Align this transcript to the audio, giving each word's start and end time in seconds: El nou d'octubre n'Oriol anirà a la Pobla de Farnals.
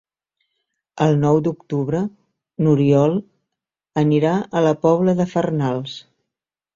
El 1.05 1.11
nou 1.23 1.35
d'octubre 1.47 1.99
n'Oriol 2.67 3.13
anirà 4.03 4.31
a 4.39 4.63
la 4.69 4.73
Pobla 4.87 5.15
de 5.21 5.29
Farnals. 5.35 5.95